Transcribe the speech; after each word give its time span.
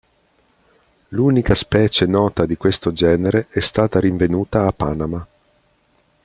L'unica 1.09 1.53
specie 1.53 2.07
nota 2.07 2.47
di 2.47 2.57
questo 2.57 2.91
genere 2.91 3.45
è 3.51 3.59
stata 3.59 3.99
rinvenuta 3.99 4.65
a 4.65 4.71
Panama. 4.71 5.27